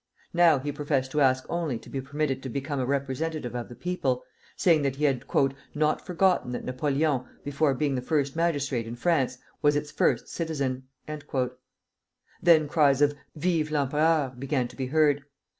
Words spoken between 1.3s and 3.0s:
only to be permitted to become a